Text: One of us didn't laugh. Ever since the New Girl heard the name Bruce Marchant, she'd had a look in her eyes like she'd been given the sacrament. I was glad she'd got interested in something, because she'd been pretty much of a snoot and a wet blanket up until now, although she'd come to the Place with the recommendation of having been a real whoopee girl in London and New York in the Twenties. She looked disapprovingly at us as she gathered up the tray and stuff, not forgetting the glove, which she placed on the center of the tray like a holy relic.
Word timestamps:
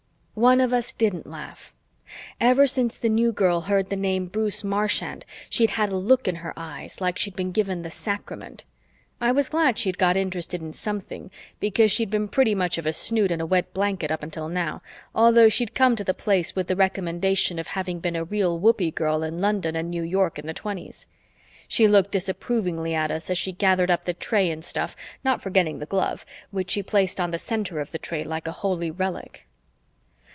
One 0.33 0.61
of 0.61 0.73
us 0.73 0.93
didn't 0.93 1.27
laugh. 1.27 1.71
Ever 2.39 2.65
since 2.65 2.97
the 2.97 3.09
New 3.09 3.31
Girl 3.31 3.61
heard 3.61 3.89
the 3.91 3.95
name 3.95 4.25
Bruce 4.25 4.63
Marchant, 4.63 5.23
she'd 5.51 5.71
had 5.71 5.89
a 5.91 5.97
look 5.97 6.27
in 6.27 6.35
her 6.37 6.51
eyes 6.57 6.99
like 6.99 7.19
she'd 7.19 7.35
been 7.35 7.51
given 7.51 7.83
the 7.83 7.91
sacrament. 7.91 8.63
I 9.19 9.33
was 9.33 9.49
glad 9.49 9.77
she'd 9.77 9.99
got 9.99 10.17
interested 10.17 10.59
in 10.59 10.73
something, 10.73 11.29
because 11.59 11.91
she'd 11.91 12.09
been 12.09 12.27
pretty 12.29 12.55
much 12.55 12.79
of 12.79 12.87
a 12.87 12.93
snoot 12.93 13.29
and 13.29 13.39
a 13.41 13.45
wet 13.45 13.71
blanket 13.71 14.09
up 14.09 14.23
until 14.23 14.49
now, 14.49 14.81
although 15.13 15.47
she'd 15.49 15.75
come 15.75 15.95
to 15.97 16.03
the 16.03 16.13
Place 16.13 16.55
with 16.55 16.65
the 16.67 16.77
recommendation 16.77 17.59
of 17.59 17.67
having 17.67 17.99
been 17.99 18.15
a 18.15 18.23
real 18.23 18.57
whoopee 18.57 18.89
girl 18.89 19.21
in 19.21 19.41
London 19.41 19.75
and 19.75 19.91
New 19.91 20.01
York 20.01 20.39
in 20.39 20.47
the 20.47 20.55
Twenties. 20.55 21.05
She 21.67 21.87
looked 21.87 22.13
disapprovingly 22.13 22.95
at 22.95 23.11
us 23.11 23.29
as 23.29 23.37
she 23.37 23.51
gathered 23.51 23.91
up 23.91 24.05
the 24.05 24.13
tray 24.13 24.49
and 24.49 24.65
stuff, 24.65 24.95
not 25.23 25.39
forgetting 25.41 25.77
the 25.77 25.85
glove, 25.85 26.25
which 26.49 26.71
she 26.71 26.81
placed 26.81 27.19
on 27.19 27.29
the 27.29 27.37
center 27.37 27.79
of 27.79 27.91
the 27.91 27.99
tray 27.99 28.23
like 28.23 28.47
a 28.47 28.51
holy 28.63 28.89
relic. 28.89 29.45